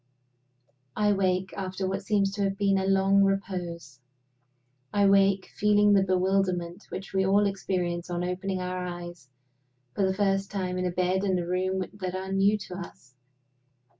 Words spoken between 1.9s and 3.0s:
seems to have been a